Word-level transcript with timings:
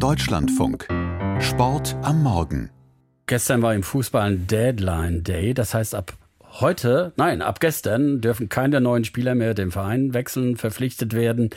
Deutschlandfunk. 0.00 0.88
Sport 1.40 1.94
am 2.00 2.22
Morgen. 2.22 2.70
Gestern 3.26 3.60
war 3.60 3.74
im 3.74 3.82
Fußball 3.82 4.22
ein 4.22 4.46
Deadline 4.46 5.22
Day. 5.24 5.52
Das 5.52 5.74
heißt, 5.74 5.94
ab 5.94 6.14
heute, 6.42 7.12
nein, 7.16 7.42
ab 7.42 7.60
gestern 7.60 8.22
dürfen 8.22 8.48
keine 8.48 8.80
neuen 8.80 9.04
Spieler 9.04 9.34
mehr 9.34 9.52
dem 9.52 9.70
Verein 9.70 10.14
wechseln, 10.14 10.56
verpflichtet 10.56 11.12
werden. 11.12 11.50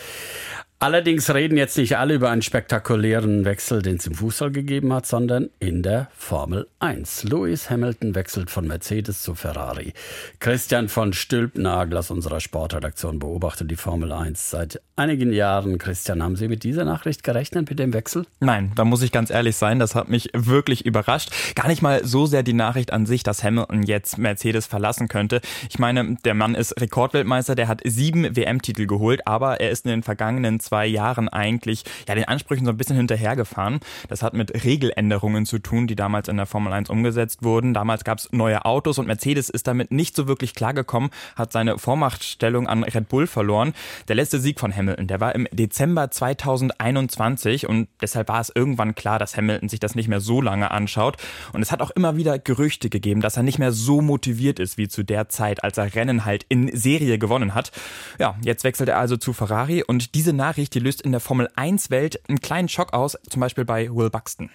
Allerdings 0.84 1.34
reden 1.34 1.58
jetzt 1.58 1.78
nicht 1.78 1.98
alle 1.98 2.16
über 2.16 2.30
einen 2.30 2.42
spektakulären 2.42 3.46
Wechsel, 3.46 3.82
den 3.82 3.96
es 3.96 4.06
im 4.06 4.16
Fußball 4.16 4.52
gegeben 4.52 4.92
hat, 4.92 5.06
sondern 5.06 5.50
in 5.60 5.82
der 5.82 6.10
Formel 6.14 6.68
1. 6.80 7.24
Lewis 7.24 7.70
Hamilton 7.70 8.16
wechselt 8.16 8.52
von 8.52 8.68
Mercedes 8.68 9.24
zu 9.24 9.34
Ferrari. 9.34 9.94
Christian 10.42 10.90
von 10.90 11.14
Stülpnagel 11.14 11.98
aus 11.98 12.12
unserer 12.12 12.42
Sportredaktion 12.42 13.18
beobachtet 13.18 13.72
die 13.72 13.78
Formel 13.78 14.12
1 14.12 14.50
seit 14.50 14.82
einigen 14.98 15.32
Jahren. 15.32 15.78
Christian, 15.78 16.22
haben 16.22 16.36
Sie 16.36 16.50
mit 16.50 16.66
dieser 16.66 16.84
Nachricht 16.84 17.24
gerechnet, 17.24 17.70
mit 17.70 17.80
dem 17.80 17.94
Wechsel? 17.94 18.26
Nein, 18.42 18.74
da 18.76 18.84
muss 18.84 19.04
ich 19.04 19.14
ganz 19.14 19.30
ehrlich 19.30 19.56
sein, 19.56 19.80
das 19.80 19.96
hat 19.96 20.10
mich 20.10 20.32
wirklich 20.34 20.86
überrascht. 20.86 21.32
Gar 21.56 21.70
nicht 21.70 21.82
mal 21.82 22.04
so 22.04 22.26
sehr 22.26 22.44
die 22.44 22.52
Nachricht 22.52 22.92
an 22.92 23.06
sich, 23.06 23.24
dass 23.24 23.42
Hamilton 23.42 23.84
jetzt 23.84 24.18
Mercedes 24.18 24.66
verlassen 24.66 25.08
könnte. 25.08 25.40
Ich 25.70 25.80
meine, 25.80 26.18
der 26.26 26.34
Mann 26.34 26.56
ist 26.56 26.82
Rekordweltmeister, 26.82 27.56
der 27.56 27.70
hat 27.70 27.80
sieben 27.86 28.36
WM-Titel 28.36 28.86
geholt, 28.86 29.26
aber 29.26 29.62
er 29.62 29.70
ist 29.70 29.86
in 29.86 29.92
den 29.92 30.04
vergangenen 30.04 30.60
zwei 30.60 30.73
zwei 30.74 30.88
Jahren 30.88 31.30
eigentlich 31.30 31.84
ja 32.08 32.16
den 32.16 32.24
Ansprüchen 32.24 32.66
so 32.66 32.72
ein 32.72 32.78
bisschen 32.78 32.96
hinterhergefahren. 32.96 33.80
Das 34.08 34.24
hat 34.24 34.34
mit 34.34 34.64
Regeländerungen 34.64 35.46
zu 35.46 35.60
tun, 35.60 35.86
die 35.86 35.96
damals 35.96 36.30
in 36.30 36.38
der 36.38 36.48
Formel 36.48 36.74
1 36.74 36.90
umgesetzt 36.90 37.44
wurden. 37.44 37.76
Damals 37.76 38.04
gab 38.04 38.18
es 38.18 38.30
neue 38.32 38.66
Autos 38.66 38.98
und 38.98 39.06
Mercedes 39.06 39.52
ist 39.52 39.68
damit 39.68 39.92
nicht 39.92 40.16
so 40.16 40.28
wirklich 40.28 40.56
klargekommen, 40.56 41.12
hat 41.36 41.52
seine 41.52 41.78
Vormachtstellung 41.78 42.66
an 42.66 42.84
Red 42.84 43.08
Bull 43.08 43.28
verloren. 43.28 43.74
Der 44.08 44.16
letzte 44.16 44.40
Sieg 44.40 44.60
von 44.60 44.76
Hamilton, 44.76 45.06
der 45.06 45.20
war 45.20 45.36
im 45.36 45.48
Dezember 45.52 46.10
2021 46.10 47.70
und 47.70 47.88
deshalb 48.02 48.30
war 48.30 48.42
es 48.42 48.52
irgendwann 48.56 48.96
klar, 48.96 49.20
dass 49.20 49.38
Hamilton 49.38 49.70
sich 49.70 49.80
das 49.80 49.94
nicht 49.94 50.08
mehr 50.08 50.22
so 50.22 50.42
lange 50.42 50.72
anschaut. 50.72 51.18
Und 51.52 51.62
es 51.62 51.72
hat 51.72 51.84
auch 51.84 51.92
immer 51.92 52.18
wieder 52.18 52.40
Gerüchte 52.40 52.90
gegeben, 52.90 53.22
dass 53.22 53.38
er 53.38 53.44
nicht 53.44 53.60
mehr 53.60 53.74
so 53.74 54.02
motiviert 54.02 54.58
ist 54.58 54.80
wie 54.80 54.88
zu 54.88 55.04
der 55.04 55.30
Zeit, 55.30 55.64
als 55.64 55.78
er 55.78 55.94
Rennen 55.94 56.26
halt 56.26 56.48
in 56.50 56.76
Serie 56.76 57.20
gewonnen 57.20 57.54
hat. 57.54 57.72
Ja, 58.18 58.34
jetzt 58.44 58.64
wechselt 58.64 58.90
er 58.90 58.98
also 58.98 59.18
zu 59.18 59.34
Ferrari 59.34 59.84
und 59.84 60.16
diese 60.16 60.34
Nachricht 60.34 60.63
die 60.70 60.80
löst 60.80 61.02
in 61.02 61.12
der 61.12 61.20
Formel 61.20 61.50
1 61.56 61.90
Welt 61.90 62.20
einen 62.28 62.40
kleinen 62.40 62.70
Schock 62.70 62.94
aus, 62.94 63.18
zum 63.30 63.40
Beispiel 63.40 63.66
bei 63.66 63.90
Will 63.90 64.10
Buxton. 64.10 64.50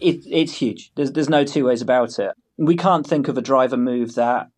It, 0.00 0.26
it's 0.26 0.54
huge. 0.54 0.90
There's, 0.94 1.12
there's 1.12 1.28
no 1.28 1.44
two 1.44 1.64
ways 1.66 1.82
about 1.82 2.18
it. 2.18 2.32
We 2.56 2.76
can't 2.76 3.06
think 3.06 3.28
of 3.28 3.36
a 3.36 3.42
driver 3.42 3.76
move 3.76 4.14
that 4.14 4.48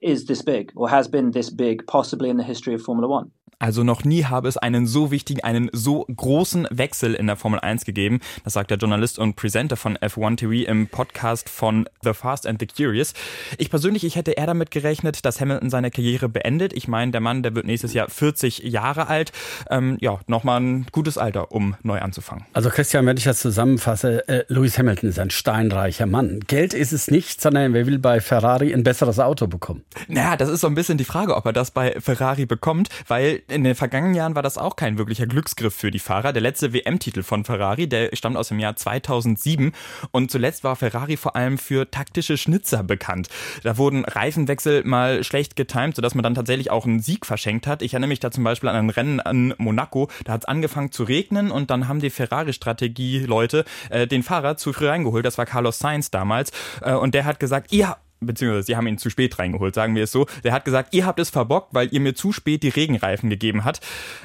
is 0.00 0.26
this 0.26 0.42
big 0.42 0.72
or 0.74 0.88
has 0.90 1.08
been 1.08 1.32
this 1.32 1.50
big, 1.50 1.86
possibly 1.86 2.28
in 2.28 2.36
the 2.36 2.44
history 2.44 2.74
of 2.74 2.82
Formula 2.82 3.08
One. 3.08 3.30
Also 3.62 3.84
noch 3.84 4.02
nie 4.02 4.24
habe 4.24 4.48
es 4.48 4.56
einen 4.56 4.88
so 4.88 5.12
wichtigen, 5.12 5.44
einen 5.44 5.70
so 5.72 6.04
großen 6.04 6.66
Wechsel 6.72 7.14
in 7.14 7.28
der 7.28 7.36
Formel 7.36 7.60
1 7.60 7.84
gegeben. 7.84 8.18
Das 8.42 8.54
sagt 8.54 8.72
der 8.72 8.78
Journalist 8.78 9.20
und 9.20 9.36
Presenter 9.36 9.76
von 9.76 9.96
F1 9.98 10.38
TV 10.38 10.68
im 10.68 10.88
Podcast 10.88 11.48
von 11.48 11.88
The 12.02 12.12
Fast 12.12 12.48
and 12.48 12.58
the 12.58 12.66
Curious. 12.66 13.14
Ich 13.58 13.70
persönlich, 13.70 14.02
ich 14.02 14.16
hätte 14.16 14.32
eher 14.32 14.46
damit 14.46 14.72
gerechnet, 14.72 15.24
dass 15.24 15.40
Hamilton 15.40 15.70
seine 15.70 15.92
Karriere 15.92 16.28
beendet. 16.28 16.72
Ich 16.72 16.88
meine, 16.88 17.12
der 17.12 17.20
Mann, 17.20 17.44
der 17.44 17.54
wird 17.54 17.64
nächstes 17.64 17.94
Jahr 17.94 18.08
40 18.08 18.64
Jahre 18.64 19.06
alt. 19.06 19.30
Ähm, 19.70 19.96
ja, 20.00 20.18
nochmal 20.26 20.60
ein 20.60 20.86
gutes 20.90 21.16
Alter, 21.16 21.52
um 21.52 21.76
neu 21.84 22.00
anzufangen. 22.00 22.44
Also 22.54 22.68
Christian, 22.68 23.06
wenn 23.06 23.16
ich 23.16 23.22
das 23.22 23.38
zusammenfasse, 23.38 24.26
äh, 24.26 24.44
Lewis 24.48 24.76
Hamilton 24.76 25.08
ist 25.08 25.20
ein 25.20 25.30
steinreicher 25.30 26.06
Mann. 26.06 26.40
Geld 26.48 26.74
ist 26.74 26.90
es 26.90 27.12
nicht, 27.12 27.40
sondern 27.40 27.74
wer 27.74 27.86
will 27.86 28.00
bei 28.00 28.20
Ferrari 28.20 28.74
ein 28.74 28.82
besseres 28.82 29.20
Auto 29.20 29.46
bekommen? 29.46 29.84
Naja, 30.08 30.36
das 30.36 30.48
ist 30.48 30.62
so 30.62 30.66
ein 30.66 30.74
bisschen 30.74 30.98
die 30.98 31.04
Frage, 31.04 31.36
ob 31.36 31.46
er 31.46 31.52
das 31.52 31.70
bei 31.70 31.94
Ferrari 32.00 32.44
bekommt, 32.44 32.88
weil 33.06 33.40
in 33.52 33.64
den 33.64 33.74
vergangenen 33.74 34.14
Jahren 34.14 34.34
war 34.34 34.42
das 34.42 34.58
auch 34.58 34.76
kein 34.76 34.98
wirklicher 34.98 35.26
Glücksgriff 35.26 35.74
für 35.74 35.90
die 35.90 35.98
Fahrer. 35.98 36.32
Der 36.32 36.42
letzte 36.42 36.72
WM-Titel 36.72 37.22
von 37.22 37.44
Ferrari, 37.44 37.86
der 37.86 38.10
stammt 38.14 38.36
aus 38.36 38.48
dem 38.48 38.58
Jahr 38.58 38.74
2007 38.74 39.72
und 40.10 40.30
zuletzt 40.30 40.64
war 40.64 40.74
Ferrari 40.76 41.16
vor 41.16 41.36
allem 41.36 41.58
für 41.58 41.90
taktische 41.90 42.36
Schnitzer 42.36 42.82
bekannt. 42.82 43.28
Da 43.62 43.76
wurden 43.76 44.04
Reifenwechsel 44.04 44.84
mal 44.84 45.22
schlecht 45.22 45.56
getimt, 45.56 45.96
sodass 45.96 46.14
man 46.14 46.22
dann 46.22 46.34
tatsächlich 46.34 46.70
auch 46.70 46.86
einen 46.86 47.00
Sieg 47.00 47.26
verschenkt 47.26 47.66
hat. 47.66 47.82
Ich 47.82 47.94
erinnere 47.94 48.08
mich 48.08 48.20
da 48.20 48.30
zum 48.30 48.44
Beispiel 48.44 48.68
an 48.68 48.76
ein 48.76 48.90
Rennen 48.90 49.20
an 49.20 49.54
Monaco, 49.58 50.08
da 50.24 50.32
hat 50.32 50.42
es 50.42 50.48
angefangen 50.48 50.90
zu 50.90 51.04
regnen 51.04 51.50
und 51.50 51.70
dann 51.70 51.88
haben 51.88 52.00
die 52.00 52.10
Ferrari-Strategie-Leute 52.10 53.64
äh, 53.90 54.06
den 54.06 54.22
Fahrer 54.22 54.56
zu 54.56 54.72
früh 54.72 54.88
reingeholt. 54.88 55.24
Das 55.24 55.38
war 55.38 55.46
Carlos 55.46 55.78
Sainz 55.78 56.10
damals 56.10 56.50
äh, 56.80 56.94
und 56.94 57.14
der 57.14 57.24
hat 57.24 57.38
gesagt, 57.38 57.72
ihr 57.72 57.96
beziehungsweise 58.26 58.66
sie 58.66 58.76
haben 58.76 58.86
ihn 58.86 58.98
zu 58.98 59.10
spät 59.10 59.38
reingeholt, 59.38 59.74
sagen 59.74 59.94
wir 59.94 60.04
es 60.04 60.12
so. 60.12 60.26
Der 60.44 60.52
hat 60.52 60.64
gesagt, 60.64 60.94
ihr 60.94 61.06
habt 61.06 61.18
es 61.18 61.30
verbockt, 61.30 61.68
weil 61.72 61.88
ihr 61.92 62.00
mir 62.00 62.14
zu 62.14 62.32
spät 62.32 62.62
die 62.62 62.68
Regenreifen 62.68 63.30
gegeben 63.30 63.64
habt. 63.64 63.80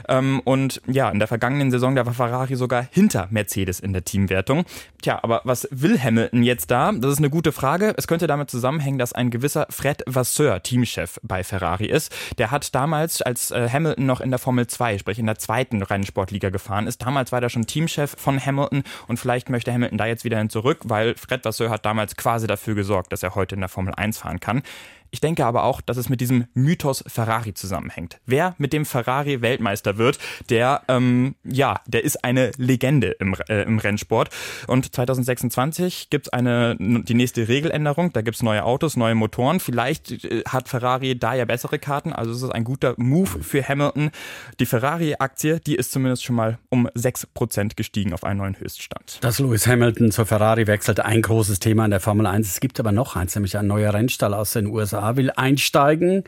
Ähm, 0.08 0.41
und 0.44 0.81
ja, 0.88 1.09
in 1.09 1.19
der 1.19 1.28
vergangenen 1.28 1.72
Saison, 1.72 1.96
da 1.96 2.06
war 2.06 2.13
Ferrari 2.13 2.56
sogar 2.56 2.88
hinter 2.91 3.28
Mercedes 3.31 3.80
in 3.80 3.94
der 3.94 4.06
Teamwertung. 4.06 4.66
Tja, 5.02 5.19
aber 5.22 5.41
was 5.44 5.68
will 5.72 6.00
Hamilton 6.02 6.44
jetzt 6.44 6.72
da? 6.72 6.91
Das 6.91 7.12
ist 7.12 7.19
eine 7.19 7.30
gute 7.30 7.52
Frage. 7.52 7.94
Es 7.97 8.07
könnte 8.07 8.28
damit 8.28 8.50
zusammenhängen, 8.50 8.97
dass 8.97 9.13
ein 9.13 9.30
gewisser 9.30 9.68
Fred 9.69 10.03
Vasseur 10.06 10.63
Teamchef 10.63 11.19
bei 11.24 11.44
Ferrari 11.44 11.86
ist. 11.86 12.13
Der 12.38 12.52
hat 12.52 12.74
damals, 12.74 13.22
als 13.22 13.52
äh, 13.52 13.69
Hamilton 13.69 14.06
noch 14.06 14.22
in 14.22 14.30
der 14.30 14.40
Formel 14.40 14.68
2, 14.68 14.97
sprich 15.00 15.19
in 15.19 15.25
der 15.25 15.38
zweiten 15.38 15.81
Rennsportliga 15.81 16.50
gefahren 16.50 16.88
ist, 16.88 17.02
damals 17.02 17.31
war 17.31 17.41
er 17.41 17.50
schon 17.50 17.66
Teamchef 17.66 18.16
von 18.18 18.44
Hamilton 18.44 18.84
und 19.07 19.19
vielleicht 19.19 19.50
möchte 19.50 19.74
Hamilton 19.74 19.97
da 19.97 20.06
jetzt 20.06 20.24
wieder 20.24 20.38
hin 20.38 20.50
zurück, 20.50 20.80
weil 20.84 21.16
Fred 21.16 21.46
Vasseur 21.46 21.69
hat 21.69 21.86
damals 21.86 22.16
quasi 22.16 22.47
dafür 22.47 22.75
gesorgt, 22.75 23.12
dass 23.12 23.24
er 23.24 23.36
heute 23.36 23.56
in 23.56 23.62
der 23.62 23.69
Formel 23.69 23.87
Formel 23.88 23.96
1 23.96 24.18
fahren 24.18 24.40
kann. 24.40 24.64
Ich 25.09 25.22
denke 25.22 25.46
aber 25.46 25.64
auch, 25.64 25.81
dass 25.81 25.98
es 25.98 26.09
mit 26.09 26.22
diesem 26.22 26.46
Mythos 26.53 27.03
Ferrari 27.08 27.53
zusammenhängt. 27.53 28.20
Wer 28.25 28.56
mit 28.58 28.74
dem 28.74 28.86
Ferrari 28.86 29.42
Weltmeister 29.42 29.98
wird, 29.98 30.20
der, 30.50 30.81
ähm, 30.88 31.36
ja, 31.44 31.80
der 31.88 32.03
ist 32.03 32.24
eine 32.24 32.52
Legende 32.58 33.12
im, 33.20 33.36
äh, 33.48 33.64
im 33.64 33.80
Rennsport. 33.80 34.30
Und 34.68 34.94
2026 34.94 36.09
gibt 36.09 36.28
es 36.31 36.40
die 36.40 37.14
nächste 37.14 37.48
Regeländerung. 37.48 38.12
Da 38.14 38.22
gibt 38.22 38.36
es 38.36 38.44
neue 38.44 38.64
Autos, 38.64 38.98
neue 38.98 39.16
Motoren. 39.16 39.59
Vielleicht 39.59 40.24
äh, 40.25 40.44
hat 40.48 40.68
Ferrari 40.68 41.18
da 41.18 41.34
ja 41.34 41.46
bessere 41.46 41.80
Karten. 41.80 42.12
Also 42.12 42.31
es 42.31 42.42
ist 42.42 42.52
ein 42.52 42.64
guter 42.64 42.94
Move 42.98 43.44
für 43.44 43.68
Hamilton. 43.68 44.12
Die 44.59 44.66
Ferrari-Aktie, 44.66 45.59
die 45.62 45.75
ist 45.75 45.92
zumindest 45.92 46.25
schon 46.25 46.36
mal 46.36 46.59
um 46.69 46.88
6% 46.90 47.75
gestiegen 47.75 48.14
auf 48.14 48.24
einen 48.24 48.40
neuen 48.40 48.59
Höchststand. 48.59 49.19
Dass 49.22 49.40
Lewis 49.40 49.68
Hamilton 49.68 50.12
zur 50.12 50.25
Ferrari 50.25 50.68
wechselt, 50.68 51.00
ein 51.00 51.22
großes 51.22 51.59
Thema 51.59 51.86
in 51.86 51.92
der 51.92 52.00
Formel 52.00 52.25
1. 52.28 52.50
Es 52.50 52.59
gibt 52.59 52.80
aber 52.80 52.92
noch 52.92 53.16
eins, 53.16 53.36
nämlich 53.36 53.58
ein 53.58 53.68
neuer 53.78 53.94
Rennstall 53.94 54.34
aus 54.34 54.54
den 54.54 54.68
USA. 54.68 55.16
Will 55.16 55.32
einsteigen. 55.32 56.24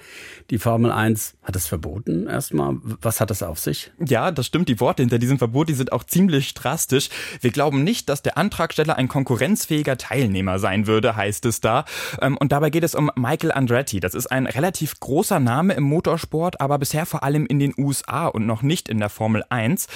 Die 0.51 0.59
Formel 0.59 0.91
1 0.91 1.35
hat 1.43 1.55
es 1.55 1.65
verboten 1.65 2.27
erstmal. 2.27 2.77
Was 3.01 3.19
hat 3.19 3.31
das 3.31 3.41
auf 3.41 3.57
sich? 3.57 3.91
Ja, 4.05 4.31
das 4.31 4.45
stimmt. 4.45 4.69
Die 4.69 4.79
Worte 4.79 5.01
hinter 5.01 5.17
diesem 5.17 5.39
Verbot, 5.39 5.67
die 5.67 5.73
sind 5.73 5.91
auch 5.91 6.03
ziemlich 6.03 6.53
drastisch. 6.53 7.09
Wir 7.41 7.49
glauben 7.51 7.83
nicht, 7.83 8.07
dass 8.07 8.21
der 8.21 8.37
Antragsteller 8.37 8.97
ein 8.97 9.07
konkurrenzfähiger 9.07 9.97
Teilnehmer 9.97 10.59
sein 10.59 10.85
würde, 10.85 11.15
heißt 11.15 11.45
es 11.45 11.59
da. 11.59 11.85
Ähm, 12.21 12.37
und 12.37 12.51
dabei 12.51 12.69
geht 12.69 12.83
es 12.83 12.93
um 12.93 13.09
Michael 13.15 13.51
Andretti. 13.51 13.99
Das 13.99 14.13
ist 14.13 14.27
ein 14.27 14.45
relativ 14.45 14.99
großer 14.99 15.39
Name 15.39 15.73
im 15.73 15.83
Motorsport, 15.83 16.61
aber 16.61 16.77
bisher 16.77 17.07
vor 17.07 17.23
allem 17.23 17.47
in 17.47 17.57
den 17.57 17.73
USA 17.77 18.27
und 18.27 18.45
noch 18.45 18.61
nicht 18.61 18.89
in 18.89 18.99
der 18.99 19.09
Formel 19.09 19.43
1. 19.49 19.87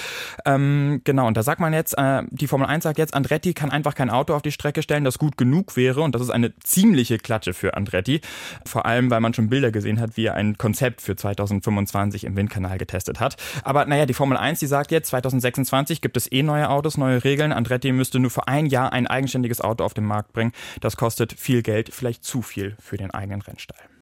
Ähm, 0.44 1.02
genau, 1.04 1.28
und 1.28 1.36
da 1.36 1.44
sagt 1.44 1.60
man 1.60 1.72
jetzt, 1.72 1.96
äh, 1.96 2.22
die 2.30 2.48
Formel 2.48 2.66
1 2.66 2.82
sagt 2.82 2.98
jetzt, 2.98 3.14
Andretti 3.14 3.54
kann 3.54 3.70
einfach 3.70 3.94
kein 3.94 4.10
Auto 4.10 4.34
auf 4.34 4.42
die 4.42 4.52
Strecke 4.52 4.82
stellen, 4.82 5.04
das 5.04 5.18
gut 5.18 5.36
genug 5.36 5.76
wäre. 5.76 6.00
Und 6.00 6.16
das 6.16 6.22
ist 6.22 6.30
eine 6.30 6.52
ziemliche 6.58 7.18
Klatsche 7.44 7.54
für 7.54 7.74
Andretti. 7.74 8.20
Vor 8.64 8.86
allem, 8.86 9.10
weil 9.10 9.20
man 9.20 9.34
schon 9.34 9.48
Bilder 9.48 9.70
gesehen 9.70 10.00
hat, 10.00 10.16
wie 10.16 10.26
er 10.26 10.34
ein 10.34 10.56
Konzept 10.58 11.00
für 11.00 11.16
2025 11.16 12.24
im 12.24 12.36
Windkanal 12.36 12.78
getestet 12.78 13.20
hat. 13.20 13.36
Aber 13.62 13.84
naja, 13.84 14.06
die 14.06 14.14
Formel 14.14 14.38
1, 14.38 14.60
die 14.60 14.66
sagt 14.66 14.90
jetzt, 14.90 15.08
2026 15.08 16.00
gibt 16.00 16.16
es 16.16 16.30
eh 16.32 16.42
neue 16.42 16.70
Autos, 16.70 16.96
neue 16.96 17.22
Regeln. 17.22 17.52
Andretti 17.52 17.92
müsste 17.92 18.18
nur 18.18 18.30
für 18.30 18.48
ein 18.48 18.66
Jahr 18.66 18.92
ein 18.92 19.06
eigenständiges 19.06 19.60
Auto 19.60 19.84
auf 19.84 19.94
den 19.94 20.04
Markt 20.04 20.32
bringen. 20.32 20.52
Das 20.80 20.96
kostet 20.96 21.32
viel 21.32 21.62
Geld, 21.62 21.92
vielleicht 21.92 22.24
zu 22.24 22.42
viel 22.42 22.76
für 22.80 22.96
den 22.96 23.10
eigenen 23.10 23.42
Rennstall. 23.42 23.93